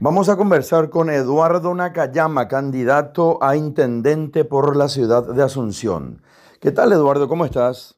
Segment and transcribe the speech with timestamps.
[0.00, 6.20] Vamos a conversar con Eduardo Nakayama, candidato a intendente por la ciudad de Asunción.
[6.60, 7.28] ¿Qué tal, Eduardo?
[7.28, 7.96] ¿Cómo estás?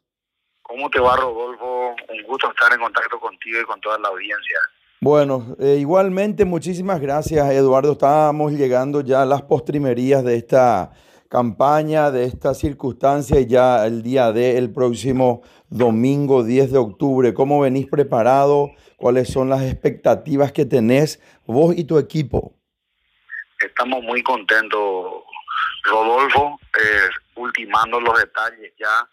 [0.63, 1.95] ¿Cómo te va, Rodolfo?
[2.11, 4.59] Un gusto estar en contacto contigo y con toda la audiencia.
[5.01, 7.93] Bueno, eh, igualmente muchísimas gracias, Eduardo.
[7.93, 10.93] Estamos llegando ya a las postrimerías de esta
[11.29, 15.41] campaña, de esta circunstancia y ya el día de el próximo
[15.71, 17.33] domingo 10 de octubre.
[17.33, 18.71] ¿Cómo venís preparado?
[18.97, 22.55] ¿Cuáles son las expectativas que tenés vos y tu equipo?
[23.61, 25.23] Estamos muy contentos,
[25.85, 29.07] Rodolfo, eh, ultimando los detalles ya.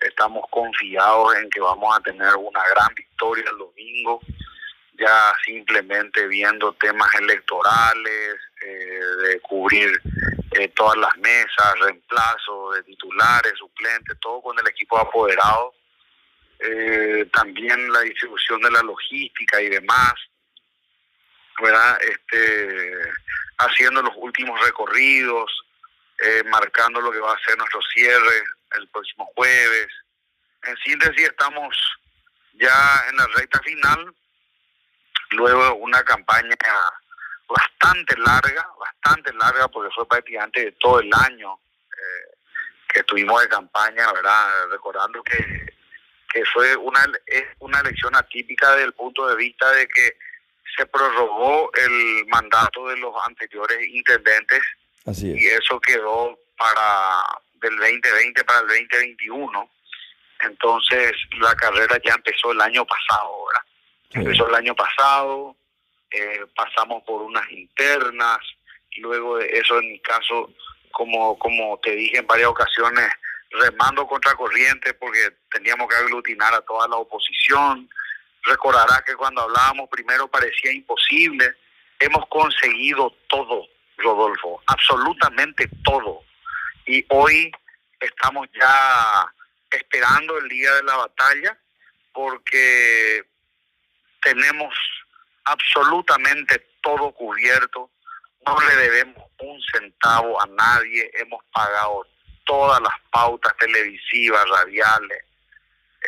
[0.00, 4.20] Estamos confiados en que vamos a tener una gran victoria el domingo,
[4.98, 10.00] ya simplemente viendo temas electorales, eh, de cubrir
[10.58, 15.72] eh, todas las mesas, reemplazo de titulares, suplentes, todo con el equipo apoderado
[16.58, 20.14] eh, también la distribución de la logística y demás,
[21.60, 21.98] ¿verdad?
[22.02, 22.98] Este,
[23.58, 25.50] haciendo los últimos recorridos,
[26.18, 28.42] eh, marcando lo que va a ser nuestro cierre
[28.76, 29.88] el próximo jueves.
[30.62, 31.76] En síntesis, estamos
[32.54, 34.14] ya en la recta final,
[35.30, 36.56] luego de una campaña
[37.48, 41.58] bastante larga, bastante larga, porque fue prácticamente todo el año
[41.92, 42.36] eh,
[42.88, 44.68] que estuvimos de campaña, ¿verdad?
[44.70, 45.74] Recordando que
[46.34, 50.16] que fue una, es una elección atípica desde el punto de vista de que
[50.76, 54.60] se prorrogó el mandato de los anteriores intendentes
[55.22, 57.22] y eso quedó para
[57.60, 59.70] del 2020 para el 2021.
[60.40, 64.26] Entonces la carrera ya empezó el año pasado, ¿verdad?
[64.26, 65.54] Empezó el año pasado,
[66.10, 68.38] eh, pasamos por unas internas,
[68.90, 70.50] y luego de eso en mi caso,
[70.90, 73.08] como, como te dije en varias ocasiones,
[73.54, 77.88] remando contra corriente porque teníamos que aglutinar a toda la oposición.
[78.42, 81.56] Recordarás que cuando hablábamos primero parecía imposible.
[82.00, 83.66] Hemos conseguido todo,
[83.98, 86.22] Rodolfo, absolutamente todo.
[86.86, 87.50] Y hoy
[88.00, 89.26] estamos ya
[89.70, 91.58] esperando el día de la batalla
[92.12, 93.24] porque
[94.22, 94.74] tenemos
[95.44, 97.90] absolutamente todo cubierto.
[98.46, 101.10] No le debemos un centavo a nadie.
[101.14, 102.06] Hemos pagado
[102.44, 105.24] todas las pautas televisivas, radiales,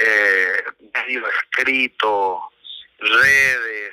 [0.00, 0.64] eh,
[0.94, 2.42] medios escritos,
[2.98, 3.92] redes,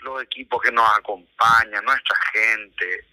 [0.00, 3.06] los equipos que nos acompañan, nuestra gente.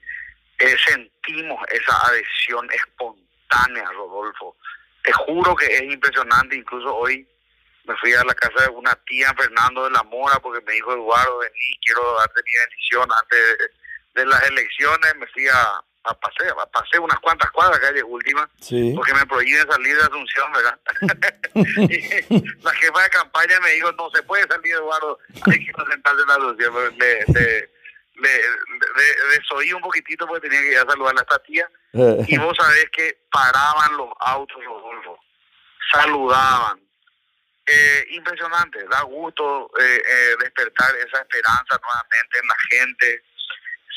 [0.60, 4.56] Eh, sentimos esa adhesión espontánea, Rodolfo.
[5.04, 7.28] Te juro que es impresionante, incluso hoy
[7.86, 10.94] me fui a la casa de una tía Fernando de la Mora porque me dijo
[10.94, 13.72] Eduardo, vení, quiero darte mi bendición antes
[14.14, 18.50] de las elecciones, me fui a, a pasé, a pasé unas cuantas cuadras calle última,
[18.96, 20.80] porque me prohíben salir de Asunción, ¿verdad?
[22.64, 26.30] la jefa de campaña me dijo, no se puede salir, Eduardo, hay que sentarse en
[26.30, 26.98] Asunción.
[26.98, 27.70] Le, le,
[28.22, 31.70] le, un poquitito porque tenía que ir a saludar a esta tía.
[31.94, 35.20] y vos sabés que paraban los autos, Rodolfo,
[35.92, 36.80] saludaban.
[37.64, 43.24] Eh, impresionante, da gusto eh, eh, despertar esa esperanza nuevamente en la gente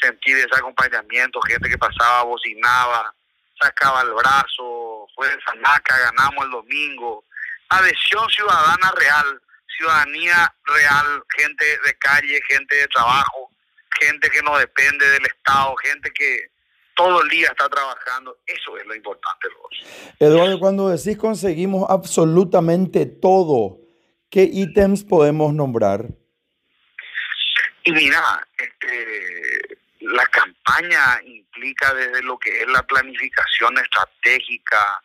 [0.01, 3.15] sentir ese acompañamiento, gente que pasaba, bocinaba,
[3.61, 7.25] sacaba el brazo, fue de Sanaca, ganamos el domingo.
[7.69, 9.41] Adhesión ciudadana real,
[9.77, 13.51] ciudadanía real, gente de calle, gente de trabajo,
[14.01, 16.51] gente que no depende del Estado, gente que
[16.95, 18.37] todo el día está trabajando.
[18.47, 19.49] Eso es lo importante,
[20.19, 23.81] Eduardo, cuando decís conseguimos absolutamente todo,
[24.31, 26.07] ¿qué ítems podemos nombrar?
[27.85, 35.03] Y mira, este, la campaña implica desde lo que es la planificación estratégica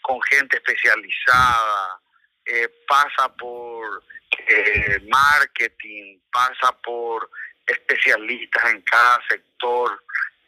[0.00, 2.00] con gente especializada,
[2.46, 4.02] eh, pasa por
[4.46, 7.28] eh, marketing, pasa por
[7.66, 10.02] especialistas en cada sector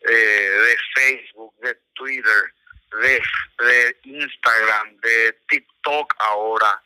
[0.09, 2.55] eh, de Facebook, de Twitter,
[3.03, 3.23] de,
[3.59, 6.83] de Instagram, de TikTok ahora,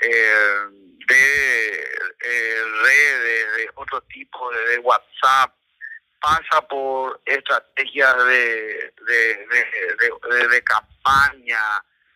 [0.00, 0.64] de
[2.82, 5.54] redes, de otro tipo de WhatsApp
[6.24, 11.60] pasa por estrategias de, de, de, campaña,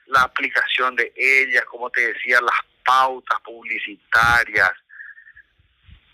[0.07, 4.73] la aplicación de ellas, como te decía, las pautas publicitarias,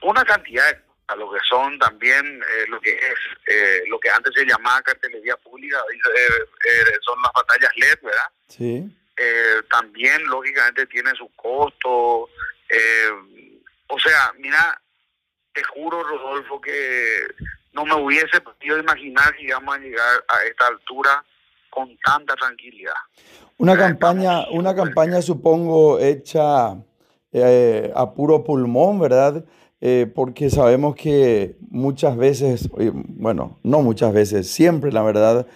[0.03, 0.77] una cantidad
[1.07, 3.15] a lo que son también eh, lo que es
[3.47, 8.91] eh, lo que antes se llamaba cartelería pública eh, son las batallas LED verdad sí.
[9.69, 12.31] También lógicamente tiene su costo
[13.87, 14.81] o sea mira
[15.53, 17.27] te juro Rodolfo que
[17.75, 21.25] no me hubiese podido imaginar que íbamos a llegar a esta altura
[21.71, 22.95] con tanta tranquilidad.
[23.59, 26.77] Una campaña, una campaña supongo hecha
[27.33, 29.45] eh, a puro pulmón, ¿verdad?
[29.87, 35.47] eh, porque sabemos que muchas veces, bueno, no muchas veces, siempre la verdad,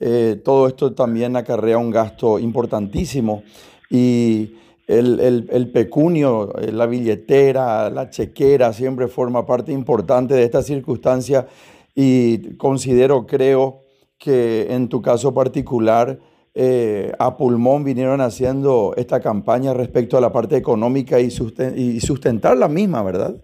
[0.00, 3.44] eh, todo esto también acarrea un gasto importantísimo
[3.88, 4.56] y
[4.86, 10.62] el, el, el, pecunio, eh, la billetera, la chequera siempre forma parte importante de esta
[10.62, 11.48] circunstancia
[11.94, 13.82] y considero, creo
[14.18, 16.18] que en tu caso particular,
[16.54, 22.56] eh, a pulmón vinieron haciendo esta campaña respecto a la parte económica y, y sustentar
[22.56, 23.34] la misma, ¿verdad?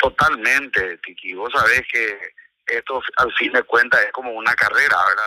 [0.00, 1.34] Totalmente, Tiki.
[1.34, 5.24] Vos sabés que esto al fin de cuentas es como una carrera, ¿verdad?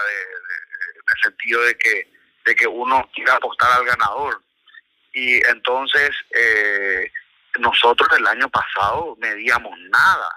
[0.96, 2.12] en el sentido de que,
[2.46, 4.42] de que uno quiera apostar al ganador.
[5.16, 7.12] Y entonces eh,
[7.60, 10.30] nosotros el año pasado medíamos nada.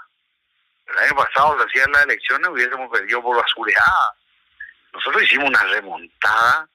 [0.86, 4.14] El año pasado, si hacían las elecciones, hubiésemos perdido por basureada.
[4.94, 6.68] Nosotros hicimos una remontada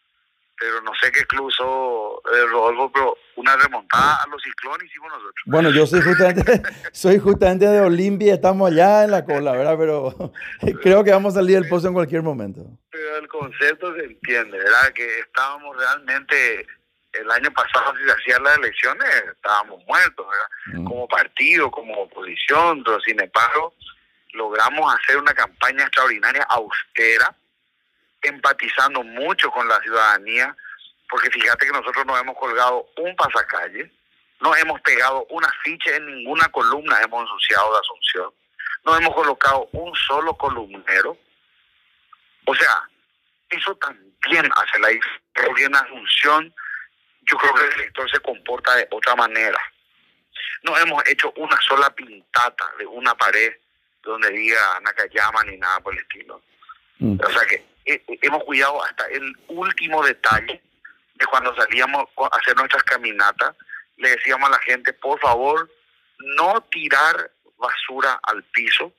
[0.64, 5.44] pero no sé qué club eh, Rodolfo, pero una remontada a los ciclones hicimos nosotros.
[5.46, 6.62] Bueno, yo soy justamente,
[6.94, 9.76] soy justamente de Olimpia, estamos allá en la cola, ¿verdad?
[9.78, 10.32] Pero
[10.82, 12.66] creo que vamos a salir del pozo en cualquier momento.
[12.92, 14.94] Pero el concepto se entiende, ¿verdad?
[14.94, 16.66] Que estábamos realmente,
[17.14, 20.80] el año pasado si se hacían las elecciones, estábamos muertos, ¿verdad?
[20.80, 20.86] Mm.
[20.86, 23.74] Como partido, como oposición, pero sin embargo,
[24.34, 27.36] logramos hacer una campaña extraordinaria, austera,
[28.22, 30.56] empatizando mucho con la ciudadanía,
[31.10, 33.92] porque fíjate que nosotros no hemos colgado un pasacalle,
[34.40, 38.34] no hemos pegado una ficha en ninguna columna, hemos ensuciado de Asunción,
[38.86, 41.18] no hemos colocado un solo columnero.
[42.46, 42.90] O sea,
[43.50, 46.56] eso también hace la diferencia en Asunción.
[47.30, 49.60] Yo creo que el sector se comporta de otra manera.
[50.64, 53.54] No hemos hecho una sola pintata de una pared
[54.02, 56.42] donde diga Nakayama ni nada por el estilo.
[57.00, 57.20] Mm.
[57.24, 57.56] O sea que
[57.86, 60.62] eh, eh, hemos cuidado hasta el último detalle
[61.16, 63.56] de cuando salíamos a hacer nuestras caminatas,
[63.98, 65.70] le decíamos a la gente, por favor,
[66.20, 68.94] no tirar basura al piso.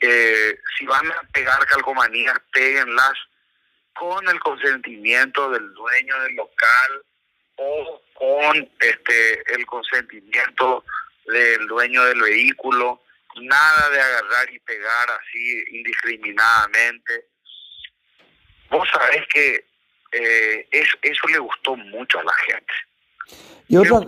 [0.00, 3.14] Eh, si van a pegar calcomanías, péguenlas
[3.94, 7.04] con el consentimiento del dueño del local
[7.60, 10.84] o con este el consentimiento
[11.26, 13.02] del dueño del vehículo.
[13.40, 17.30] Nada de agarrar y pegar así indiscriminadamente
[18.70, 19.64] vos sabés que
[20.12, 22.72] eh, eso le gustó mucho a la gente.
[23.68, 24.00] Y otra,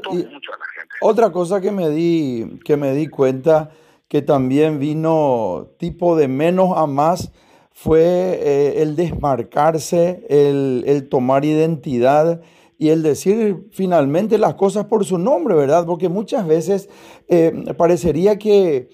[1.00, 3.70] otra cosa que me di, que me di cuenta
[4.08, 7.30] que también vino tipo de menos a más
[7.72, 12.42] fue eh, el desmarcarse, el, el, tomar identidad
[12.82, 15.86] y el decir finalmente las cosas por su nombre, ¿verdad?
[15.86, 16.88] Porque muchas veces
[17.28, 18.88] eh, parecería que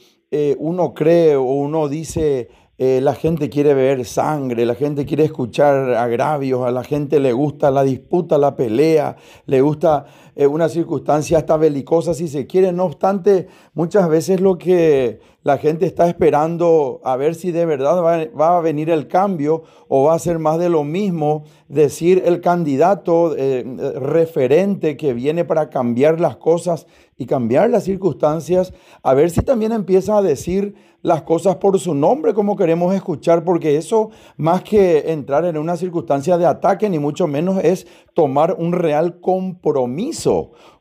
[0.59, 2.51] uno cree o uno dice,
[2.81, 7.33] eh, la gente quiere ver sangre, la gente quiere escuchar agravios, a la gente le
[7.33, 10.07] gusta la disputa, la pelea, le gusta
[10.39, 12.71] eh, una circunstancia hasta belicosa si se quiere.
[12.71, 18.01] No obstante, muchas veces lo que la gente está esperando a ver si de verdad
[18.01, 22.41] va, a venir el cambio o va a ser más de lo mismo, decir el
[22.41, 23.65] candidato eh,
[23.97, 26.87] referente que viene para cambiar las cosas
[27.17, 31.95] y cambiar las circunstancias, a ver si también empieza a decir las cosas por su
[31.95, 36.99] nombre como queremos escuchar, porque eso más que entrar en una circunstancia de ataque, ni
[36.99, 40.28] mucho menos es tomar un real compromiso,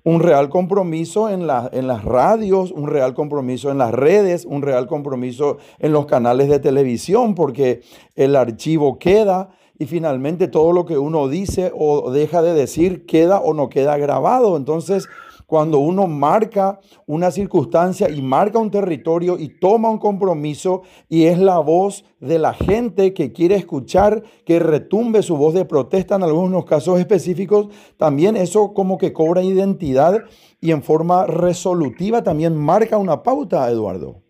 [0.04, 1.42] un real compromiso en,
[1.72, 6.50] en las radios, un real compromiso en las redes, un real compromiso en los canales
[6.50, 7.82] de televisión, porque
[8.16, 9.50] el archivo queda
[9.80, 13.98] y finalmente todo lo que uno dice o deja de decir queda o no queda
[13.98, 14.58] grabado.
[14.58, 15.08] Entonces,
[15.48, 21.40] cuando uno marca una circunstancia y marca un territorio y toma un compromiso y es
[21.40, 26.24] la voz de la gente que quiere escuchar, que retumbe su voz de protesta en
[26.24, 30.26] algunos casos específicos, también eso como que cobra identidad
[30.60, 34.22] y en forma resolutiva también marca una pauta, Eduardo.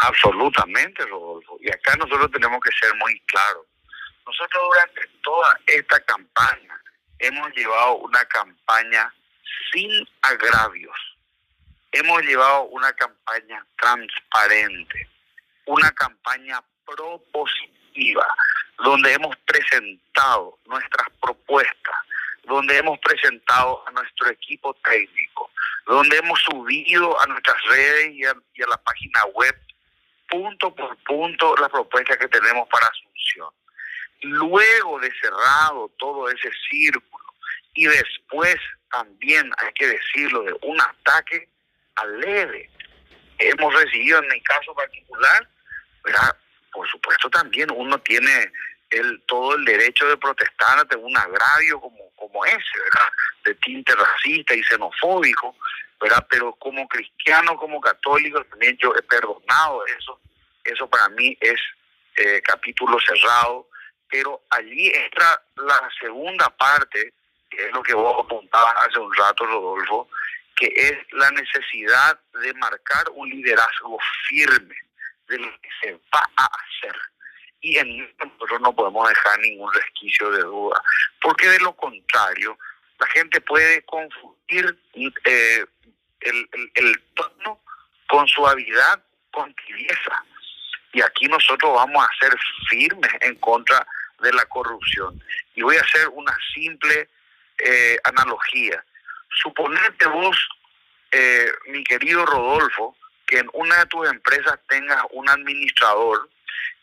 [0.00, 1.56] Absolutamente, Rodolfo.
[1.60, 3.64] Y acá nosotros tenemos que ser muy claros.
[4.26, 6.78] Nosotros durante toda esta campaña
[7.20, 9.14] hemos llevado una campaña
[9.72, 9.90] sin
[10.22, 10.96] agravios.
[11.92, 15.08] Hemos llevado una campaña transparente,
[15.66, 18.26] una campaña propositiva,
[18.78, 21.94] donde hemos presentado nuestras propuestas,
[22.44, 25.50] donde hemos presentado a nuestro equipo técnico,
[25.86, 28.34] donde hemos subido a nuestras redes y a,
[28.68, 29.58] la página web
[30.28, 33.50] punto por punto la propuesta que tenemos para Asunción.
[34.22, 37.31] Luego de cerrado todo ese círculo
[37.74, 38.56] y después
[38.90, 41.48] también hay que decirlo, de un ataque
[41.96, 42.70] al leve.
[43.38, 45.48] Hemos recibido en mi caso particular,
[46.04, 46.36] ¿verdad?
[46.72, 48.50] por supuesto también uno tiene
[48.90, 53.08] el, todo el derecho de protestar ante un agravio como, como ese, ¿verdad?
[53.44, 55.56] de tinte racista y xenofóbico,
[56.00, 56.26] ¿verdad?
[56.28, 60.20] Pero como cristiano, como católico, también yo he perdonado eso.
[60.64, 61.60] Eso para mí es
[62.16, 63.68] eh, capítulo cerrado.
[64.10, 67.14] Pero allí entra la segunda parte,
[67.52, 70.08] que es lo que vos apuntabas hace un rato, Rodolfo,
[70.56, 74.74] que es la necesidad de marcar un liderazgo firme
[75.28, 76.96] de lo que se va a hacer.
[77.60, 80.82] Y en nosotros no podemos dejar ningún resquicio de duda,
[81.20, 82.58] porque de lo contrario,
[82.98, 85.64] la gente puede confundir eh,
[86.20, 87.60] el, el, tono
[88.08, 90.24] con suavidad, con tibieza.
[90.92, 92.36] Y aquí nosotros vamos a ser
[92.68, 93.86] firmes en contra
[94.20, 95.22] de la corrupción.
[95.54, 97.08] Y voy a hacer una simple
[97.64, 98.84] eh, analogía.
[99.28, 100.36] Suponete vos,
[101.10, 106.28] eh, mi querido Rodolfo, que en una de tus empresas tengas un administrador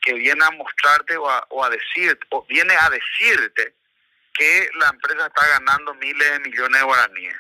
[0.02, 3.76] que viene a mostrarte o a, o a decirte, o viene a decirte
[4.34, 7.38] que la empresa está ganando miles de millones de guaraníes.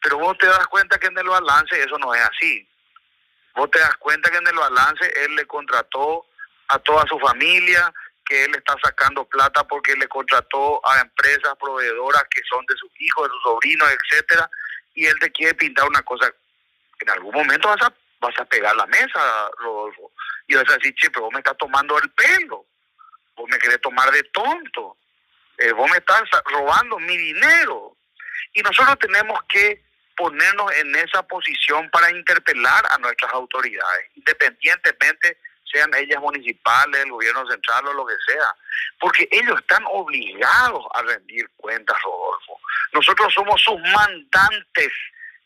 [0.00, 2.68] Pero vos te das cuenta que en el balance eso no es así.
[3.56, 6.26] Vos te das cuenta que en el balance él le contrató
[6.68, 7.92] a toda su familia,
[8.26, 12.90] que él está sacando plata porque le contrató a empresas proveedoras que son de sus
[13.00, 14.50] hijos, de sus sobrinos, etcétera,
[14.94, 16.30] y él te quiere pintar una cosa.
[16.98, 20.12] En algún momento vas a, vas a pegar la mesa, Rodolfo,
[20.48, 22.66] y vas a decir, che, pero vos me estás tomando el pelo,
[23.36, 24.96] vos me querés tomar de tonto,
[25.58, 27.96] eh, vos me estás robando mi dinero.
[28.52, 29.84] Y nosotros tenemos que
[30.16, 35.38] ponernos en esa posición para interpelar a nuestras autoridades, independientemente
[35.76, 38.48] sean ellas municipales, el gobierno central o lo que sea,
[38.98, 42.58] porque ellos están obligados a rendir cuentas, Rodolfo.
[42.92, 44.92] Nosotros somos sus mandantes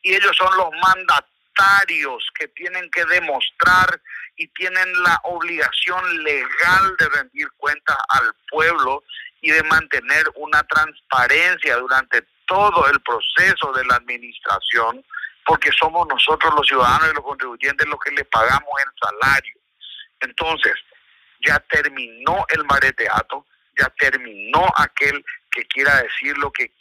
[0.03, 4.01] y ellos son los mandatarios que tienen que demostrar
[4.37, 9.03] y tienen la obligación legal de rendir cuentas al pueblo
[9.43, 15.05] y de mantener una transparencia durante todo el proceso de la administración,
[15.45, 19.60] porque somos nosotros los ciudadanos y los contribuyentes los que le pagamos el salario.
[20.21, 20.75] Entonces,
[21.47, 23.47] ya terminó el mareteato,
[23.79, 26.73] ya terminó aquel que quiera decir lo que,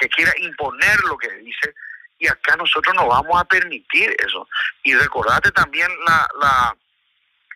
[0.00, 1.74] que quiera imponer lo que dice,
[2.18, 4.48] y acá nosotros no vamos a permitir eso.
[4.82, 6.76] Y recordate también la, la,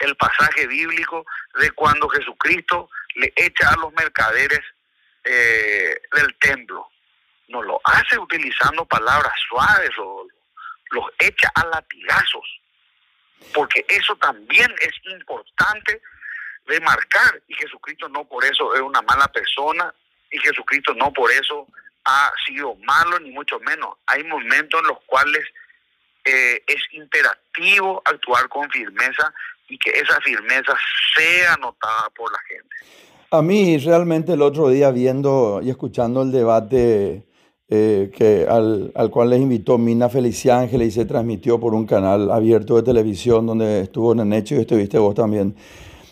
[0.01, 4.61] el pasaje bíblico de cuando Jesucristo le echa a los mercaderes
[5.25, 6.89] eh, del templo.
[7.49, 10.27] No lo hace utilizando palabras suaves o
[10.91, 12.60] los echa a latigazos
[13.55, 16.01] porque eso también es importante
[16.67, 19.93] de marcar y Jesucristo no por eso es una mala persona
[20.31, 21.67] y Jesucristo no por eso
[22.05, 23.97] ha sido malo ni mucho menos.
[24.07, 25.45] Hay momentos en los cuales
[26.25, 29.33] eh, es imperativo actuar con firmeza
[29.69, 30.77] y que esa firmeza
[31.17, 32.77] sea notada por la gente.
[33.31, 37.25] A mí realmente el otro día viendo y escuchando el debate
[37.73, 42.29] eh, que al, al, cual les invitó Mina Feliciángel y se transmitió por un canal
[42.33, 45.55] abierto de televisión donde estuvo Nenecho y estuviste vos también.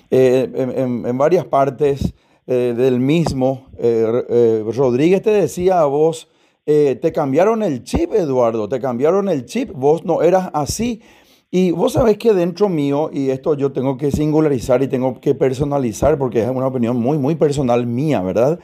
[0.09, 2.15] Eh, en, en, varias partes
[2.47, 6.29] eh, del mismo, Rodríguez te decía a vos,
[6.65, 11.03] te cambiaron el chip, Eduardo, te cambiaron el chip, vos no eras así.
[11.51, 15.35] Y vos sabés que dentro mío, y esto yo tengo que singularizar y tengo que
[15.35, 18.61] personalizar porque es una opinión muy, muy personal mía, ¿verdad?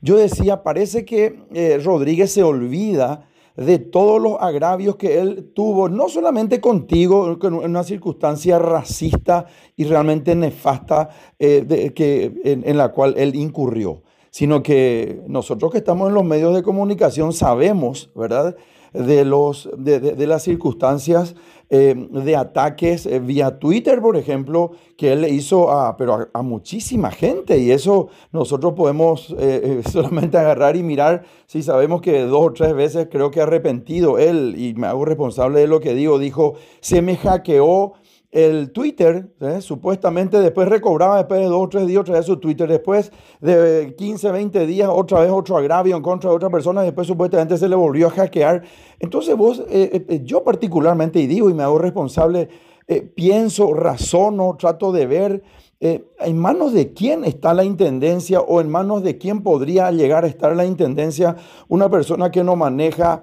[0.00, 5.88] Yo decía, parece que eh, Rodríguez se olvida de todos los agravios que él tuvo,
[5.88, 11.08] no solamente contigo, en una circunstancia racista y realmente nefasta
[11.40, 16.54] eh, que, en, la cual él incurrió, sino que nosotros que estamos en los medios
[16.54, 18.56] de comunicación sabemos, ¿verdad?,
[18.92, 21.34] de, los, de las circunstancias
[21.70, 26.42] eh, de ataques eh, vía Twitter, por ejemplo, que él le hizo a, pero a,
[26.42, 27.58] muchísima gente.
[27.58, 32.74] Y eso nosotros podemos eh, solamente agarrar y mirar si sabemos que dos o tres
[32.74, 36.54] veces creo que ha arrepentido él, y me hago responsable de lo que digo, dijo,
[36.80, 37.94] se me hackeó
[38.30, 39.62] el Twitter, ¿eh?
[39.62, 43.94] supuestamente después recobraba después de dos o tres días otra vez su Twitter, después de
[43.96, 47.68] 15, 20 días otra vez otro agravio en contra de otra persona, después supuestamente se
[47.68, 48.62] le volvió a hackear.
[48.98, 52.48] Entonces vos, eh, eh, yo particularmente, y digo y me hago responsable,
[53.14, 55.42] pienso, razono, trato de ver
[55.78, 60.26] en manos de quién está la intendencia o en manos de quién podría llegar a
[60.26, 61.36] estar la intendencia
[61.68, 63.22] una persona que no maneja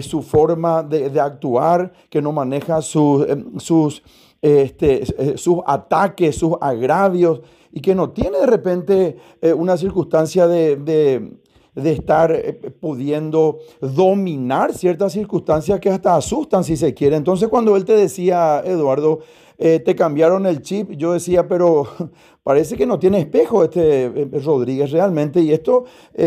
[0.00, 4.02] su forma de, de, actuar, que no maneja sus
[4.42, 7.40] este, eh, sus ataques, sus agravios,
[7.72, 11.36] y que no tiene de repente eh, una circunstancia de,
[11.74, 17.16] estar eh, pudiendo dominar ciertas circunstancias que hasta asustan si se quiere.
[17.16, 19.20] Entonces cuando él te decía, Eduardo,
[19.58, 21.86] te cambiaron el chip, yo decía, pero
[22.42, 25.84] parece que no tiene espejo este Rodríguez realmente, y esto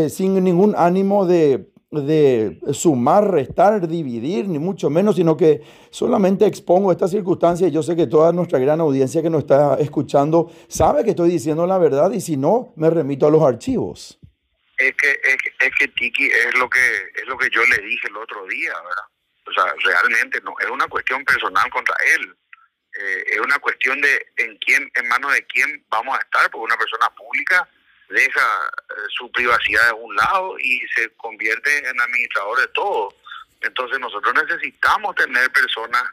[0.07, 6.91] sin ningún ánimo de de sumar, restar, dividir, ni mucho menos, sino que solamente expongo
[6.91, 11.03] esta circunstancia y yo sé que toda nuestra gran audiencia que nos está escuchando sabe
[11.03, 14.19] que estoy diciendo la verdad y si no, me remito a los archivos.
[14.77, 16.79] Es que, es, es que Tiki es lo que
[17.15, 19.05] es lo que yo le dije el otro día, ¿verdad?
[19.47, 22.35] O sea, realmente no es una cuestión personal contra él.
[22.97, 26.65] Eh, es una cuestión de en quién, en manos de quién vamos a estar, porque
[26.65, 27.67] una persona pública
[28.09, 33.13] deja eh, su privacidad de un lado y se convierte en administrador de todo.
[33.61, 36.03] Entonces nosotros necesitamos tener personas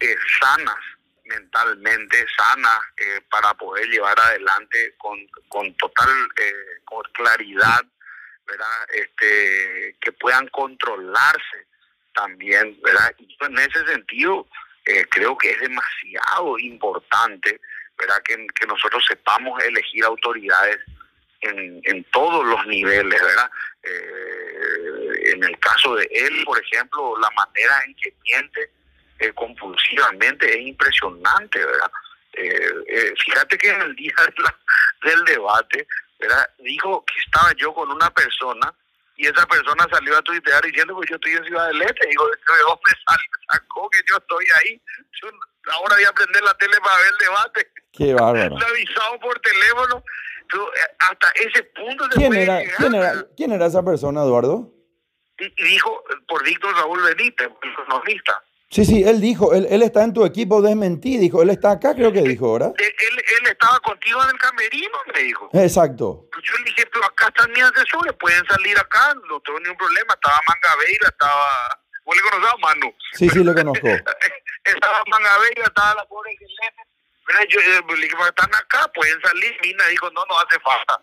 [0.00, 0.76] eh, sanas
[1.24, 2.80] mentalmente, sanas,
[3.28, 6.08] para poder llevar adelante con, con total
[6.86, 7.84] con claridad,
[8.46, 8.86] ¿verdad?
[8.94, 11.66] Este, que puedan controlarse
[12.14, 13.14] también, ¿verdad?
[13.18, 14.48] Y en ese sentido
[14.86, 17.60] eh, creo que es demasiado importante,
[17.98, 18.22] ¿verdad?
[18.22, 20.78] Que nosotros sepamos elegir autoridades
[21.40, 23.50] en, en todos los niveles, ¿verdad?
[23.82, 28.70] Eh, en el caso de él, por ejemplo, la manera en que miente
[29.18, 31.90] eh, compulsivamente es impresionante, ¿verdad?
[33.24, 34.14] fíjate que en el día
[35.02, 35.88] del debate,
[36.20, 36.48] ¿verdad?
[36.58, 38.72] Dijo que estaba yo con una persona
[39.18, 42.06] y esa persona salió a tuitear diciendo que yo estoy en Ciudad del Este.
[42.06, 42.92] Digo, ¿de dónde
[43.52, 44.80] sacó que yo estoy ahí?
[45.72, 47.72] ahora voy a prender la tele para ver el debate.
[47.92, 48.56] Qué bárbaro.
[48.58, 50.04] Le avisado por teléfono.
[50.56, 54.72] Eh, hasta ese punto ¿Quién era, ¿quién, era, ¿Quién era esa persona, Eduardo?
[55.38, 58.42] Y, dijo por Víctor Raúl Benítez, el economista.
[58.70, 61.94] Sí, sí, él dijo, él, él está en tu equipo, desmentí, dijo, él está acá,
[61.94, 62.72] creo que dijo, ¿verdad?
[62.76, 65.48] Él, él, estaba contigo en el camerino, me dijo.
[65.54, 66.28] Exacto.
[66.42, 70.12] Yo le dije, pero acá están mis asesores, pueden salir acá, no tengo ningún problema.
[70.12, 71.80] Estaba Mangabeira, estaba...
[72.04, 72.94] ¿Vos le conocés a Manu?
[73.14, 73.86] Sí, sí, lo conozco.
[74.64, 76.32] estaba Mangabeira, estaba la pobre
[77.28, 79.54] Pero yo eh, le dije, pero están acá, pueden salir.
[79.62, 80.98] Mina dijo, no, no hace falta.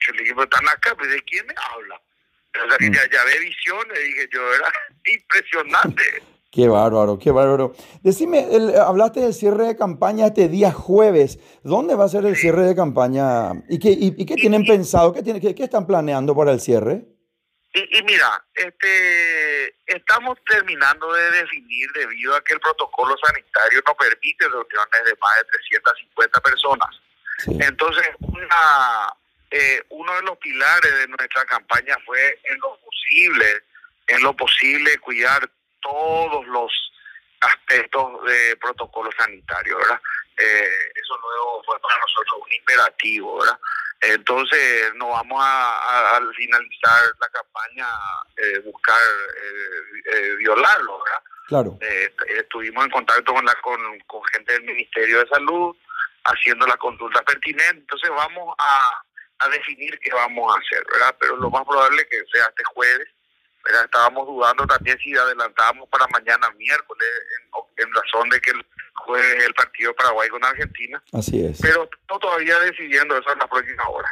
[0.00, 1.94] Yo le dije, pero están acá, pues ¿de quién me habla?
[1.94, 2.92] O sea, mm.
[2.92, 4.72] ya, ya ve visiones, dije yo, era
[5.04, 6.02] impresionante.
[6.50, 7.74] Qué bárbaro, qué bárbaro.
[8.02, 8.48] Decime,
[8.82, 11.38] hablaste del cierre de campaña este día jueves.
[11.62, 13.52] ¿Dónde va a ser el cierre de campaña?
[13.68, 15.12] ¿Y qué, y, qué tienen pensado?
[15.12, 17.04] ¿Qué, tiene, qué, están planeando para el cierre?
[17.90, 24.48] Y, mira, este, estamos terminando de definir debido a que el protocolo sanitario no permite
[24.48, 26.88] reuniones de más de 350 personas.
[27.60, 29.14] Entonces, una,
[29.50, 33.62] eh, uno de los pilares de nuestra campaña fue en lo posible,
[34.08, 35.48] en lo posible cuidar
[35.80, 36.72] todos los
[37.40, 40.00] aspectos de protocolo sanitario, ¿verdad?
[40.36, 43.58] Eh, eso luego fue para nosotros un imperativo, ¿verdad?
[44.00, 47.86] Entonces no vamos a, al finalizar la campaña
[48.36, 49.00] eh, buscar
[50.12, 51.22] eh, violarlo, ¿verdad?
[51.48, 51.78] Claro.
[52.38, 55.74] estuvimos en contacto con, la, con, con gente del Ministerio de Salud,
[56.24, 59.02] haciendo la consulta pertinente, entonces vamos a,
[59.38, 61.16] a definir qué vamos a hacer, ¿verdad?
[61.18, 63.08] Pero lo más probable es que sea este jueves
[63.84, 67.08] Estábamos dudando también si adelantábamos para mañana miércoles,
[67.76, 71.02] en, razón de que el jueves el partido Paraguay con Argentina.
[71.12, 71.58] Así es.
[71.60, 74.08] Pero no todavía decidiendo eso en la próxima hora.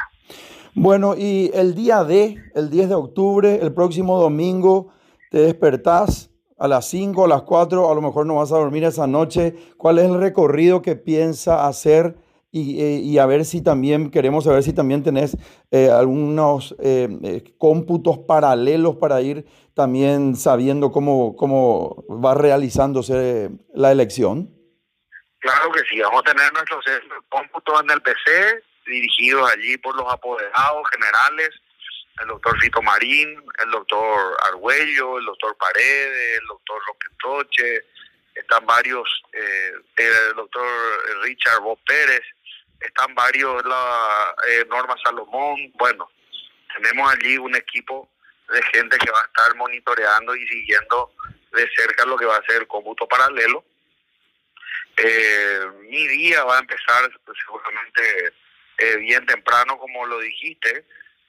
[0.73, 4.93] Bueno, y el día de, el 10 de octubre, el próximo domingo,
[5.31, 6.29] te despertás
[6.59, 9.55] a las 5, a las 4, a lo mejor no vas a dormir esa noche.
[9.77, 12.15] ¿Cuál es el recorrido que piensa hacer?
[12.53, 15.37] Eh, y, a ver si también, queremos saber si también tenés
[15.69, 24.49] eh, algunos eh, cómputos paralelos para ir también sabiendo cómo, cómo va realizándose la elección.
[25.39, 26.83] Claro que sí, vamos a tener nuestros
[27.29, 31.49] cómputos en el PC, dirigidos allí por los apoderados generales,
[32.21, 37.85] el doctor Fito Marín, el doctor Argüello, el doctor Paredes, el doctor Roquetoche,
[38.33, 40.67] están varios, el doctor
[41.23, 42.21] Richard Bob Pérez,
[42.79, 46.09] están varios, la eh, Norma Salomón, bueno,
[46.75, 48.09] tenemos allí un equipo
[48.49, 51.11] de gente que va a estar monitoreando y siguiendo
[51.51, 53.63] de cerca lo que va a ser el cómputo paralelo.
[54.97, 55.59] Eh,
[55.89, 57.09] mi día va a empezar
[57.45, 58.33] seguramente
[58.77, 60.85] eh, bien temprano, como lo dijiste,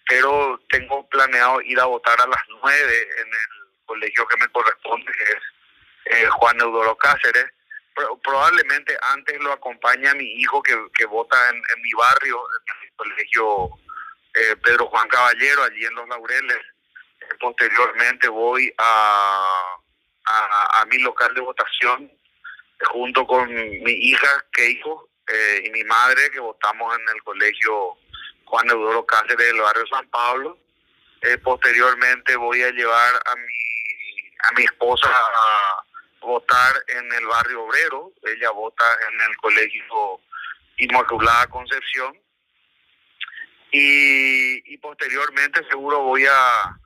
[0.08, 5.12] pero tengo planeado ir a votar a las nueve en el colegio que me corresponde,
[5.12, 7.50] que es eh, Juan Eudoro Cáceres
[8.22, 13.70] probablemente antes lo acompaña mi hijo que, que vota en, mi barrio, en el colegio
[14.34, 16.58] eh, Pedro Juan Caballero, allí en Los Laureles.
[17.20, 19.76] Eh, posteriormente voy a,
[20.24, 25.08] a, mi local de votación eh, junto con mi hija, Keiko,
[25.62, 27.98] y mi madre, que votamos en el colegio
[28.44, 30.58] Juan Eudoro Cáceres del barrio San Pablo.
[31.44, 35.87] posteriormente voy a llevar a mi, a mi esposa a
[36.20, 40.20] votar en el barrio obrero, ella vota en el colegio
[40.78, 42.16] Inmaculada Concepción
[43.70, 46.78] y, posteriormente seguro voy a,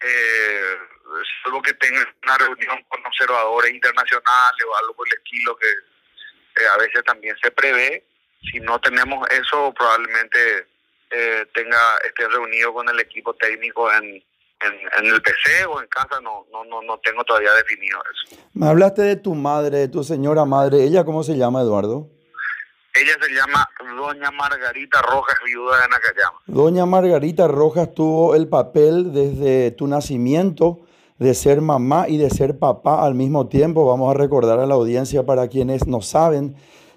[0.00, 0.78] eh,
[1.42, 6.66] solo que tenga una reunión con observadores internacionales o algo por el estilo que eh,
[6.72, 8.04] a veces también se prevé.
[8.50, 10.66] Si no tenemos eso, probablemente
[11.10, 14.24] eh, tenga esté reunido con el equipo técnico en,
[14.60, 18.42] en, el PC o en casa, no, no, no, no tengo todavía definido eso.
[18.54, 20.84] Me hablaste de tu madre, de tu señora madre.
[20.84, 22.10] ¿Ella cómo se llama, Eduardo?
[22.94, 26.38] Ella se llama Doña Margarita Rojas, viuda de Nakayama.
[26.46, 30.86] Doña Margarita Rojas tuvo el papel desde tu nacimiento
[31.18, 33.86] de ser mamá y de ser papá al mismo tiempo.
[33.86, 36.56] Vamos a recordar a la audiencia para quienes no saben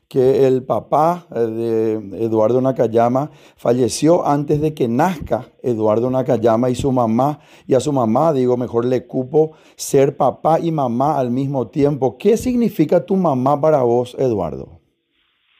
[0.10, 6.92] que el papá de Eduardo Nakayama falleció antes de que nazca Eduardo Nakayama y su
[6.92, 11.70] mamá, y a su mamá, digo, mejor le cupo ser papá y mamá al mismo
[11.70, 12.18] tiempo.
[12.18, 14.80] ¿Qué significa tu mamá para vos, Eduardo?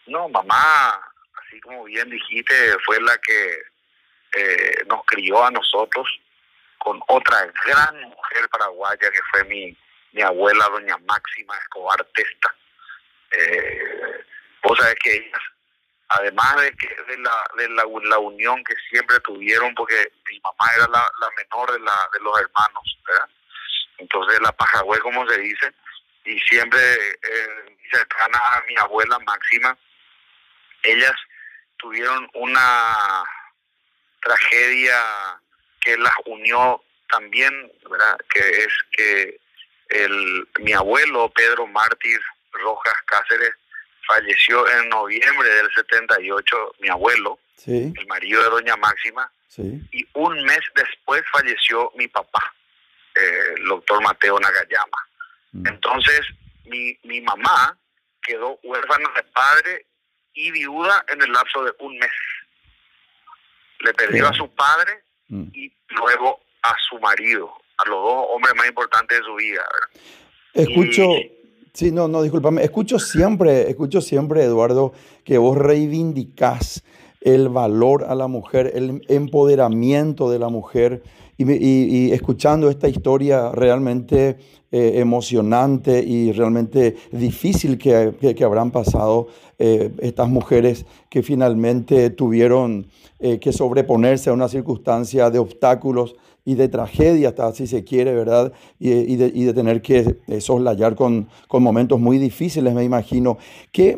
[0.08, 0.94] No, mamá,
[1.44, 2.54] así como bien dijiste,
[2.86, 6.08] fue la que eh, nos crió a nosotros
[6.78, 9.78] con otra gran mujer paraguaya que fue mi,
[10.14, 12.56] mi abuela, doña Máxima Escobar Testa.
[13.32, 13.87] Eh,
[14.68, 15.42] Vos sabés que ellas,
[16.10, 20.88] además de que de la, de la, unión que siempre tuvieron, porque mi mamá era
[20.90, 23.30] la, menor de, la, de los hermanos, ¿verdad?
[23.98, 25.74] Entonces la pajagüe, como se dice,
[26.26, 29.78] y siempre eh, cercana a mi abuela Máxima,
[30.84, 31.16] ellas
[31.78, 33.24] tuvieron una
[34.22, 35.02] tragedia
[35.80, 38.18] que las unió también, ¿verdad?
[38.34, 39.40] Que es que
[39.92, 42.20] el, mi abuelo Pedro Mártir
[42.52, 43.54] Rojas Cáceres
[44.08, 49.32] falleció en noviembre del 78 mi abuelo, el marido de doña Máxima,
[49.92, 52.54] y un mes después falleció mi papá,
[53.16, 54.98] eh, el doctor Mateo Nagayama.
[55.52, 55.68] Mm.
[55.68, 56.22] Entonces,
[56.66, 57.78] mi, mi mamá
[58.22, 59.86] quedó huérfana de padre
[60.34, 62.12] y viuda en el lapso de un mes.
[63.80, 65.48] Le perdió a su padre mm.
[65.54, 69.66] y luego a su marido, a los dos hombres más importantes de su vida.
[70.54, 71.10] Escucho,
[71.78, 72.64] Sí, no, no, discúlpame.
[72.64, 76.84] Escucho siempre, escucho siempre, Eduardo, que vos reivindicás
[77.22, 81.04] el valor a la mujer, el empoderamiento de la mujer.
[81.38, 84.38] Y, escuchando esta historia realmente
[84.72, 89.28] eh, emocionante y realmente difícil que, que, habrán pasado
[89.60, 92.88] eh, estas mujeres que finalmente tuvieron
[93.20, 96.16] eh, que sobreponerse a una circunstancia de obstáculos
[96.48, 98.54] y de tragedia, hasta si se quiere, ¿verdad?
[98.80, 103.38] Y, de, tener que eh, soslayar con, con, momentos muy difíciles, me imagino.
[103.74, 103.98] ¿Qué,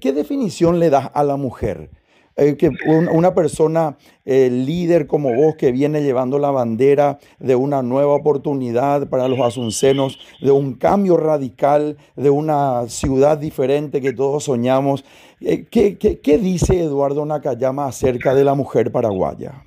[0.00, 1.90] qué, definición le das a la mujer?
[2.36, 7.82] Eh, que una persona eh, líder como vos que viene llevando la bandera de una
[7.82, 14.44] nueva oportunidad para los asuncenos, de un cambio radical, de una ciudad diferente que todos
[14.44, 15.04] soñamos.
[15.40, 19.64] ¿qué, qué, qué dice Eduardo Nakayama acerca de la mujer paraguaya?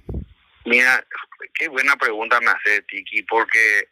[0.66, 1.02] Mira,
[1.58, 3.90] qué buena pregunta me hace Tiki, porque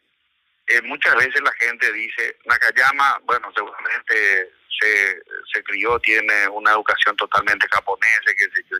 [0.68, 7.16] eh, muchas veces la gente dice, Nakayama, bueno, seguramente se, se crió, tiene una educación
[7.16, 8.76] totalmente japonesa, qué sé yo.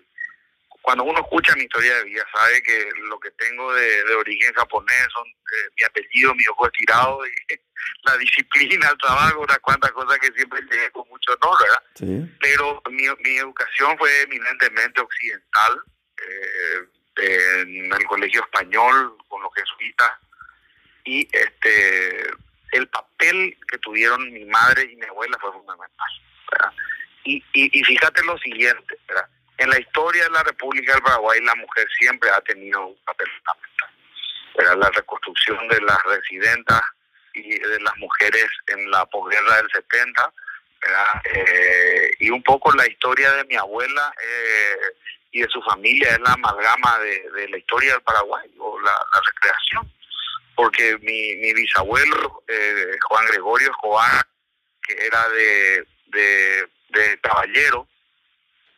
[0.82, 4.54] Cuando uno escucha mi historia de vida, sabe que lo que tengo de, de origen
[4.54, 7.60] japonés son eh, mi apellido, mi ojo estirado, y
[8.04, 11.82] la disciplina, el trabajo, unas cuantas cosas que siempre llegué con mucho honor, ¿verdad?
[11.96, 12.36] Sí.
[12.40, 15.80] Pero mi, mi educación fue eminentemente occidental.
[16.18, 20.10] Eh, en el colegio español con los jesuitas.
[21.04, 22.30] Y este
[22.72, 26.08] el papel que tuvieron mi madre y mi abuela fue fundamental
[27.24, 28.98] Y, y, fíjate lo siguiente
[29.58, 33.28] en la historia de la República del Paraguay la mujer siempre ha tenido un papel
[33.38, 33.96] fundamental
[34.78, 36.80] la reconstrucción de las residentas
[37.34, 40.32] y de las mujeres en la posguerra del 70
[41.34, 44.76] eh, y un poco la historia de mi abuela eh,
[45.36, 49.92] y de su familia es la amalgama de, la historia del Paraguay o la, recreación.
[50.54, 54.26] Porque mi, mi bisabuelo, eh, Juan Gregorio Escobar,
[54.82, 55.86] que era de,
[56.88, 57.86] de, caballero,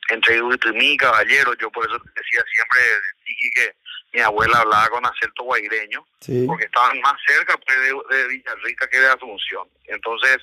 [0.09, 0.43] entre
[0.73, 2.81] mí caballero, yo por eso decía siempre
[3.55, 3.77] que
[4.13, 6.05] mi abuela hablaba con acento guaireño,
[6.47, 9.69] porque estaban más cerca pues, de, de Villarrica que de Asunción.
[9.85, 10.39] Entonces,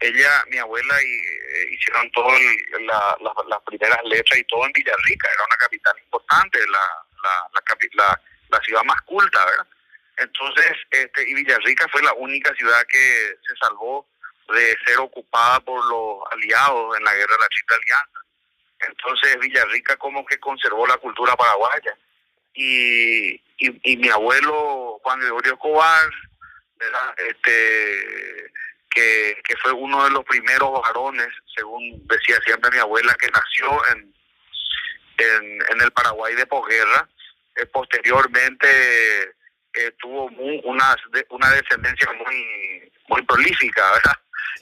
[0.00, 2.40] ella, mi abuela, y, eh, hicieron todas
[2.80, 8.84] las primeras letras y todo en Villarrica, era una capital importante, la, la, la, ciudad
[8.84, 9.66] más culta, ¿verdad?
[10.16, 14.06] Entonces, este, y Villarrica fue la única ciudad que se salvó
[14.48, 18.20] de ser ocupada por los aliados en la guerra de la Chica Alianza.
[18.80, 21.96] Entonces, Villarrica como que conservó la cultura paraguaya.
[22.54, 26.10] Y, y, mi abuelo Juan Gregorio Escobar,
[26.76, 27.14] ¿verdad?
[27.18, 28.52] Este,
[28.94, 34.14] que, fue uno de los primeros varones, según decía siempre mi abuela, que nació en,
[35.70, 37.08] en, el Paraguay de posguerra.
[37.56, 38.66] Eh, posteriormente
[39.74, 40.26] eh, tuvo
[40.64, 40.96] una,
[41.30, 44.18] una descendencia muy, muy prolífica, ¿verdad?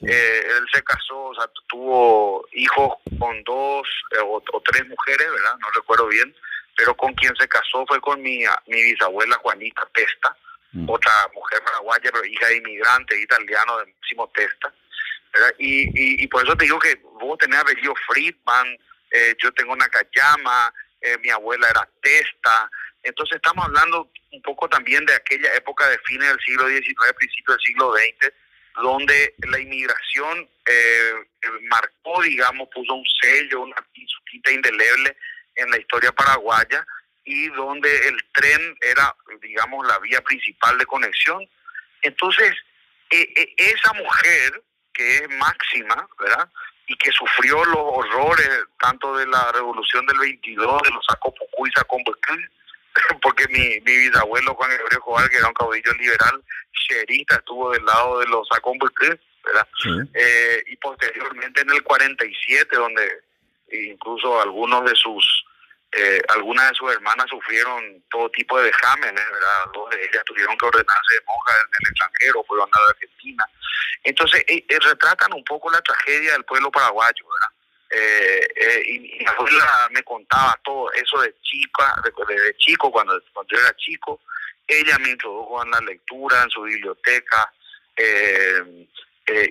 [0.06, 3.88] Eh, él se casó, o sea, tuvo hijos con dos
[4.24, 5.56] o, tres mujeres, ¿verdad?
[5.60, 6.34] No recuerdo bien,
[6.76, 10.36] pero con quien se casó fue con mi, mi bisabuela Juanita Testa,
[10.72, 10.88] mm.
[10.88, 14.72] otra mujer paraguaya, pero hija de inmigrante italiano de Máximo Testa.
[15.58, 18.76] Y, y, por eso te digo que vos tenés apellido Friedman,
[19.10, 22.70] eh, yo tengo una Nakayama, eh, mi abuela era Testa.
[23.02, 27.56] Entonces estamos hablando un poco también de aquella época de fines del siglo XIX, principios
[27.56, 28.32] del siglo XX,
[28.82, 31.14] donde la inmigración eh,
[31.62, 33.76] marcó, digamos, puso un sello, una
[34.30, 35.16] tinta indeleble
[35.56, 36.86] en la historia paraguaya
[37.24, 41.48] y donde el tren era, digamos, la vía principal de conexión.
[42.02, 42.52] Entonces,
[43.10, 46.48] e, e, esa mujer que es máxima, ¿verdad?
[46.86, 51.72] Y que sufrió los horrores tanto de la revolución del 22, de los Sacopucú y
[51.72, 52.34] Sacombucú,
[53.22, 57.84] porque mi, mi bisabuelo Juan Gregorio Joval, que era un caudillo liberal, cherita, estuvo del
[57.84, 59.68] lado de los Sacombucú, ¿verdad?
[60.14, 63.22] Eh, y posteriormente en el 47, donde
[63.72, 65.44] incluso algunos de sus
[65.94, 69.66] eh, algunas de sus hermanas sufrieron todo tipo de vejámenes, ¿verdad?
[69.74, 73.44] Dos de ellas tuvieron que ordenarse de monjas en el extranjero, fueron a la Argentina.
[74.02, 77.56] Entonces, eh, eh, retratan un poco la tragedia del pueblo paraguayo, ¿verdad?
[78.86, 84.18] y mi abuela me contaba todo eso de chica, de, chico, cuando, yo era chico,
[84.66, 87.52] ella me introdujo en la lectura, en su biblioteca,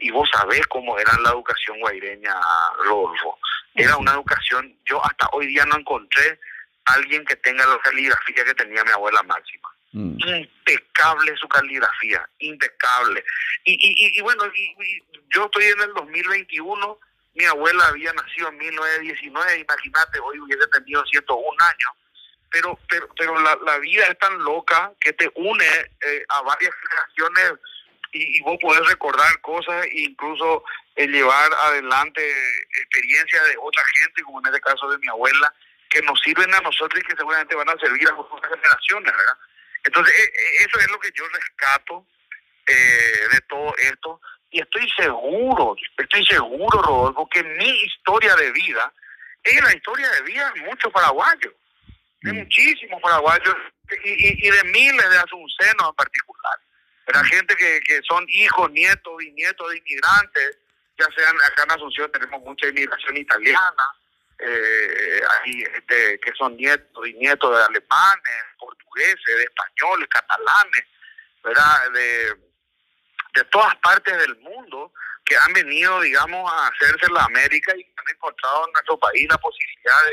[0.01, 2.33] y vos sabés cómo era la educación guaireña,
[2.79, 3.37] Rodolfo.
[3.75, 6.39] Era una educación, yo hasta hoy día no encontré
[6.85, 9.69] alguien que tenga la caligrafía que tenía mi abuela máxima.
[9.93, 10.17] Mm.
[10.19, 13.23] Impecable su caligrafía, impecable.
[13.65, 14.43] Y, y, y, bueno,
[15.29, 16.99] yo estoy en el 2021,
[17.35, 21.91] mi abuela había nacido en 1919, imagínate, hoy hubiese tenido 101 años.
[22.49, 26.73] Pero, pero, pero la, la vida es tan loca que te une eh, a varias
[26.75, 27.53] generaciones
[28.11, 30.63] y, y, vos podés recordar cosas e incluso
[30.95, 32.21] eh, llevar adelante
[32.81, 35.53] experiencias de otra gente, como en este caso de mi abuela,
[35.89, 39.37] que nos sirven a nosotros y que seguramente van a servir a otras generaciones, ¿verdad?
[39.83, 42.05] Entonces, e, e, eso es lo que yo rescato
[42.67, 44.21] eh, de todo esto
[44.51, 48.93] y estoy seguro, estoy seguro, Rodolfo, que mi historia de vida
[49.43, 51.53] es la historia de vida de muchos paraguayos,
[52.21, 52.35] de mm.
[52.35, 53.55] muchísimos paraguayos
[54.03, 56.59] y, y, de miles de asuncenos en particular.
[57.07, 60.57] Era gente que, que son hijos, nietos y nietos de inmigrantes,
[60.97, 63.83] ya sean acá en Asunción tenemos mucha inmigración italiana,
[64.39, 70.85] eh, hay este, que son nietos y nietos de alemanes, portugueses, de españoles, catalanes,
[71.43, 71.91] ¿verdad?
[71.91, 72.35] De,
[73.35, 74.91] de todas partes del mundo
[75.25, 79.37] que han venido, digamos, a hacerse la América y han encontrado en nuestro país la
[79.37, 80.05] posibilidad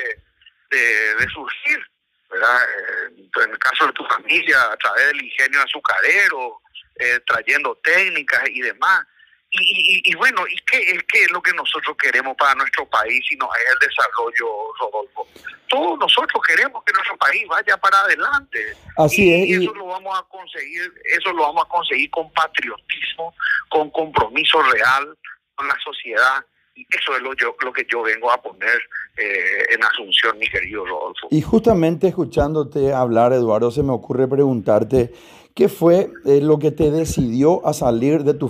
[0.70, 1.90] de, de, surgir,
[2.31, 2.70] ¿verdad?
[2.70, 6.61] Eh, en el caso de tu familia, a través del ingenio azucarero,
[6.98, 9.06] eh, trayendo técnicas y demás.
[9.50, 13.34] Y, y, bueno, ¿y qué, qué, es lo que nosotros queremos para nuestro país si
[13.37, 14.46] no es el desarrollo,
[14.78, 15.26] Rodolfo?
[15.68, 18.76] Todos nosotros queremos que nuestro país vaya para adelante.
[18.98, 19.61] Así y, es.
[19.61, 23.34] Y eso lo vamos a conseguir, eso lo vamos a conseguir con patriotismo,
[23.70, 25.16] con compromiso real
[25.58, 26.44] con la sociedad.
[26.74, 28.78] Y eso es lo, yo, lo que yo vengo a poner
[29.16, 31.26] eh, en Asunción, mi querido Rodolfo.
[31.30, 35.12] Y justamente escuchándote hablar, Eduardo, se me ocurre preguntarte
[35.59, 38.49] ¿Qué fue eh, lo que te decidió a salir de tu,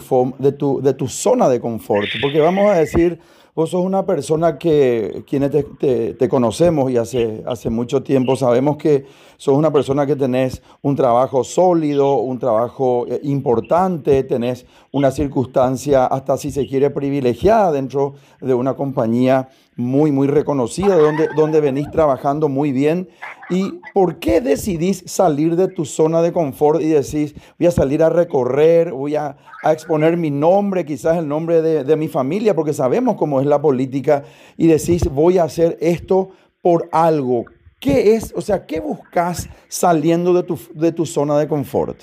[1.09, 2.07] zona de confort?
[2.21, 3.19] Porque vamos a decir,
[3.55, 9.07] vos sos una persona que quienes te, conocemos y hace, hace mucho tiempo sabemos que
[9.39, 16.05] sos una persona que tenés un trabajo sólido, un trabajo eh, importante, tenés una circunstancia
[16.05, 21.89] hasta si se quiere privilegiada dentro de una compañía muy, muy reconocida, donde, donde venís
[21.91, 23.09] trabajando muy bien.
[23.49, 28.03] ¿Y por qué decidís salir de tu zona de confort y decís, voy a salir
[28.03, 32.73] a recorrer, voy a, exponer mi nombre, quizás el nombre de, de, mi familia, porque
[32.73, 34.25] sabemos cómo es la política,
[34.57, 37.45] y decís, voy a hacer esto por algo?
[37.81, 42.01] ¿Qué es, o sea, qué buscas saliendo de tu, de tu zona de confort?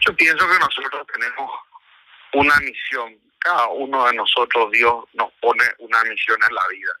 [0.00, 1.50] Yo pienso que nosotros tenemos
[2.32, 6.92] una misión cada uno de nosotros Dios nos pone una misión en la vida.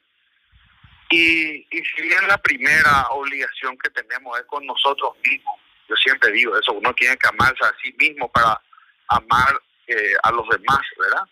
[1.10, 6.32] Y, y si bien la primera obligación que tenemos es con nosotros mismos, yo siempre
[6.32, 8.60] digo eso, uno tiene que amarse a sí mismo para
[9.08, 11.24] amar eh, a los demás, ¿verdad?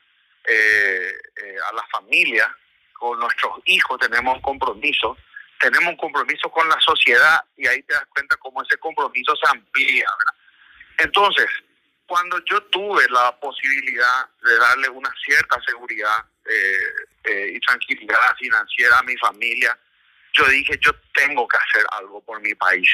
[0.45, 2.55] Eh, eh, a la familia,
[2.93, 5.17] con nuestros hijos tenemos un compromiso,
[5.59, 9.51] tenemos un compromiso con la sociedad y ahí te das cuenta cómo ese compromiso se
[9.51, 10.35] amplía, ¿verdad?
[10.99, 11.49] Entonces,
[12.11, 18.99] cuando yo tuve la posibilidad de darle una cierta seguridad eh, eh, y tranquilidad financiera
[18.99, 19.79] a mi familia,
[20.33, 22.91] yo dije, yo tengo que hacer algo por mi país.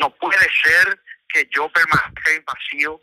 [0.00, 3.00] No puede ser que yo permanezca impasivo,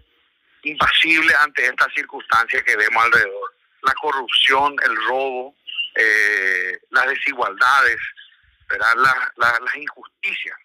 [0.62, 3.55] impasible ante estas circunstancias que vemos alrededor.
[3.81, 5.55] La corrupción, el robo,
[5.95, 7.99] eh, las desigualdades,
[8.67, 8.93] ¿verdad?
[9.35, 10.59] las injusticias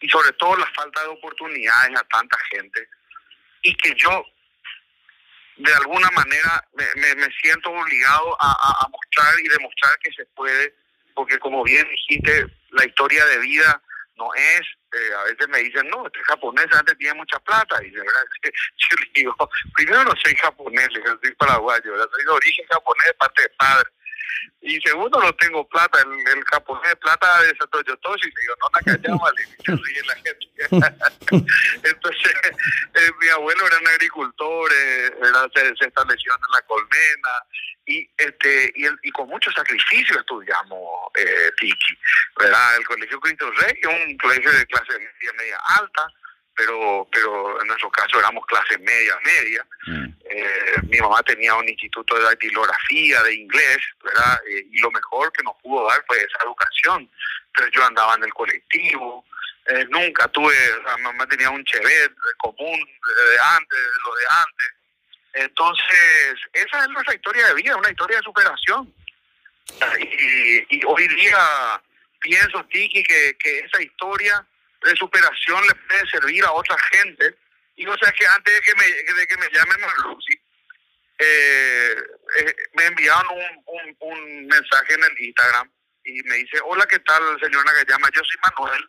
[0.00, 2.88] y sobre todo la falta de oportunidades a tanta gente
[3.62, 4.24] y que yo
[5.56, 10.74] de alguna manera me, me, siento obligado a, mostrar y demostrar que se puede,
[11.14, 13.82] porque como bien dijiste, la historia de vida
[14.16, 14.60] no es,
[14.92, 18.24] eh, a veces me dicen, no, este japonés antes tiene mucha plata, y de verdad,
[18.42, 20.88] yo le digo, primero no soy japonés,
[21.22, 23.90] soy paraguayo, soy de origen japonés parte de padre,
[24.62, 25.98] y segundo, no tengo plata.
[26.00, 28.28] El, el japonés plata de Satoshi Toshi.
[28.28, 30.46] Digo, no, Nakayama, le ríe la gente.
[31.82, 32.34] Entonces,
[32.94, 35.10] eh, mi abuelo era un agricultor, eh,
[35.54, 37.30] se, estableció en la colmena.
[37.86, 40.80] Y, este, y, el, y con mucho sacrificio estudiamos
[41.14, 41.98] eh, Tiki.
[42.38, 42.76] ¿verdad?
[42.76, 44.92] El Colegio Cristo Rey un colegio de clase
[45.36, 46.06] media alta
[46.60, 49.66] pero pero en nuestro caso éramos clase media, media.
[49.86, 50.06] Mm.
[50.30, 54.40] Eh, mi mamá tenía un instituto de dactilografía, de inglés, ¿verdad?
[54.48, 57.10] Eh, y lo mejor que nos pudo dar fue esa educación.
[57.46, 59.24] Entonces yo andaba en el colectivo,
[59.66, 60.54] eh, nunca tuve,
[60.96, 64.70] mi mamá tenía un chevet común de antes, de lo de antes.
[65.32, 68.92] Entonces, esa es nuestra historia de vida, una historia de superación.
[70.00, 71.80] Y, y hoy día
[72.20, 74.44] pienso, Tiki, que, que esa historia
[74.82, 77.36] de superación le puede servir a otra gente.
[77.76, 80.40] Y o sea que antes de que me, de que me llamen Marluxi,
[81.18, 81.96] eh,
[82.38, 85.70] eh, me enviaron un, un, un, mensaje en el Instagram
[86.04, 88.88] y me dice, hola, ¿qué tal, señora llama Yo soy Manuel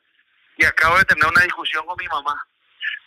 [0.57, 2.47] y acabo de tener una discusión con mi mamá.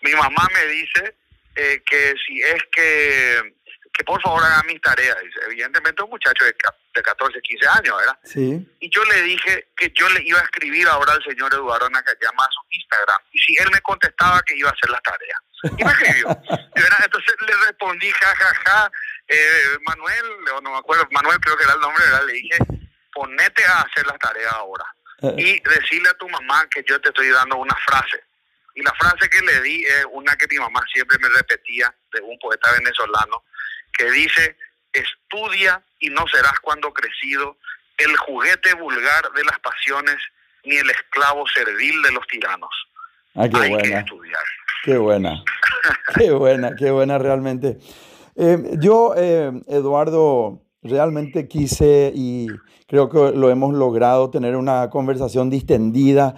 [0.02, 1.16] Mi mamá me dice
[1.56, 3.54] eh, que si es que
[3.94, 5.16] que por favor haga mis tareas.
[5.46, 6.54] Evidentemente un muchacho de,
[6.94, 8.18] de 14, 15 años, ¿verdad?
[8.24, 8.68] Sí.
[8.80, 12.44] Y yo le dije que yo le iba a escribir ahora al señor Eduardo Nakayama
[12.44, 13.18] a su Instagram.
[13.32, 15.38] Y si él me contestaba que iba a hacer las tareas.
[15.78, 16.28] Y me escribió.
[17.04, 18.92] Entonces le respondí, ja, ja, ja,
[19.28, 20.24] eh, Manuel,
[20.56, 22.26] o no me acuerdo, Manuel creo que era el nombre, ¿verdad?
[22.26, 22.58] Le dije,
[23.12, 24.84] ponete a hacer las tareas ahora.
[25.22, 25.34] Eh.
[25.38, 28.24] Y decirle a tu mamá que yo te estoy dando una frase.
[28.74, 32.20] Y la frase que le di es una que mi mamá siempre me repetía de
[32.22, 33.44] un poeta venezolano
[33.96, 34.56] que dice,
[34.92, 37.56] estudia y no serás cuando crecido
[37.98, 40.16] el juguete vulgar de las pasiones
[40.64, 42.70] ni el esclavo servil de los tiranos.
[43.34, 43.82] Ah, qué Hay buena.
[43.88, 44.42] que estudiar.
[44.84, 45.44] Qué buena.
[46.16, 47.78] qué buena, qué buena realmente.
[48.36, 52.46] Eh, yo, eh, Eduardo, realmente quise y
[52.86, 56.34] creo que lo hemos logrado tener una conversación distendida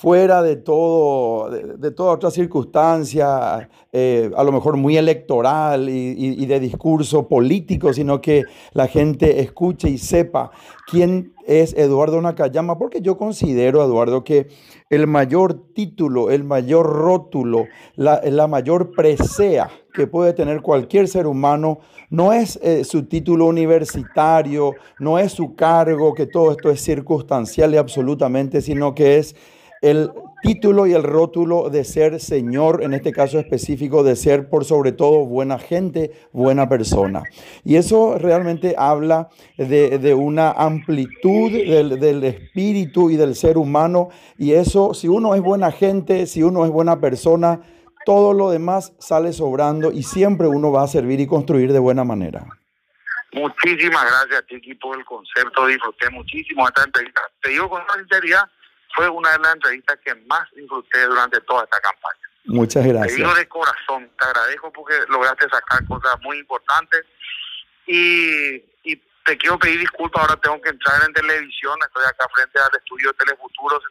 [0.00, 6.60] fuera de todo, de, toda otra circunstancia, eh, a lo mejor muy electoral y, de
[6.60, 10.52] discurso político, sino que la gente escuche y sepa
[10.86, 14.46] quién es Eduardo Nakayama, porque yo considero, Eduardo, que
[14.88, 21.26] el mayor título, el mayor rótulo, la, la mayor presea que puede tener cualquier ser
[21.26, 26.80] humano no es eh, su título universitario, no es su cargo, que todo esto es
[26.80, 29.34] circunstancial y absolutamente, sino que es
[29.80, 30.10] el
[30.42, 34.92] título y el rótulo de ser Señor, en este caso específico, de ser por sobre
[34.92, 37.22] todo buena gente, buena persona.
[37.64, 44.10] Y eso realmente habla de, una amplitud del, del, espíritu y del ser humano.
[44.36, 47.60] Y eso, si uno es buena gente, si uno es buena persona,
[48.04, 52.04] todo lo demás sale sobrando y siempre uno va a servir y construir de buena
[52.04, 52.46] manera.
[53.32, 55.66] Muchísimas gracias, Tiki, por el concepto.
[55.66, 57.20] Disfruté muchísimo esta entrevista.
[57.42, 58.48] Te digo con sinceridad,
[58.94, 62.28] fue una de las entrevistas que más disfruté durante toda esta campaña.
[62.44, 63.16] Muchas gracias.
[63.16, 67.04] Te digo de corazón, te agradezco porque lograste sacar cosas muy importantes
[67.86, 72.58] y, y te quiero pedir disculpas, ahora tengo que entrar en televisión, estoy acá frente
[72.58, 73.82] al estudio de Telefuturos,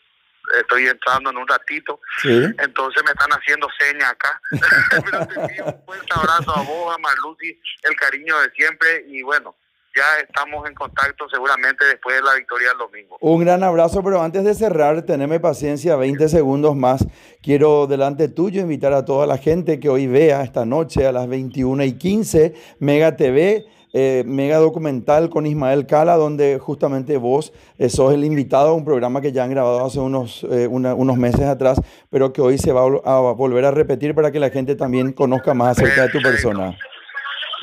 [0.59, 4.41] estoy entrando en un ratito, entonces me están haciendo señas acá.
[5.05, 9.21] Pero te pido un fuerte abrazo a vos, a Marluci, el cariño de siempre y
[9.21, 9.55] bueno,
[9.97, 13.17] ya estamos en contacto seguramente después de la victoria del domingo.
[13.19, 17.05] Un gran abrazo, pero antes de cerrar, teneme paciencia, 20 segundos más.
[17.41, 21.27] Quiero delante tuyo invitar a toda la gente que hoy vea esta noche a las
[21.27, 23.65] 21 y 15 Mega TV.
[23.93, 28.83] Eh, mega documental con Ismael Cala, donde justamente vos eh, sos el invitado a un
[28.85, 31.81] programa que ya han grabado hace unos, eh, unos meses atrás,
[32.11, 35.53] pero que hoy se va a volver a repetir para que la gente también conozca
[35.53, 36.77] más acerca de tu persona.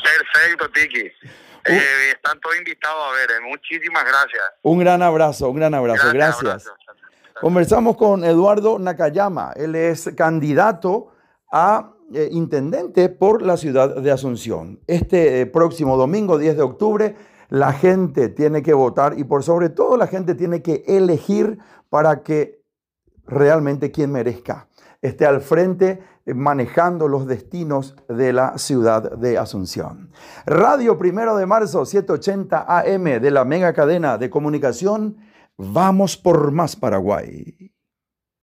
[0.03, 1.13] Perfecto, Tiki.
[1.67, 3.31] Eh, están todos invitados a ver.
[3.31, 3.49] Eh.
[3.49, 4.43] Muchísimas gracias.
[4.63, 6.09] Un gran abrazo, un gran abrazo.
[6.13, 6.65] Gracias.
[7.41, 9.53] Conversamos con Eduardo Nakayama.
[9.57, 11.13] Él es candidato
[11.51, 14.81] a eh, intendente por la ciudad de Asunción.
[14.87, 17.17] Este próximo domingo, 10 de octubre,
[17.49, 21.59] la gente tiene que votar y por sobre todo la gente tiene que elegir
[21.89, 22.63] para que
[23.27, 24.69] realmente quien merezca
[25.05, 30.11] esté al frente eh, manejando los destinos de la ciudad de Asunción.
[30.47, 35.19] Radio Primero de Marzo, 780 AM de la mega cadena de comunicación.
[35.59, 37.74] Vamos por más Paraguay.